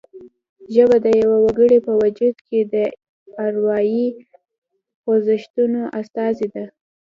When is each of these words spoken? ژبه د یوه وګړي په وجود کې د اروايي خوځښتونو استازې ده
ژبه 0.73 0.97
د 1.05 1.07
یوه 1.21 1.37
وګړي 1.45 1.79
په 1.87 1.91
وجود 2.01 2.35
کې 2.47 2.59
د 2.73 2.75
اروايي 3.45 4.07
خوځښتونو 5.03 5.81
استازې 5.99 6.47
ده 6.53 6.65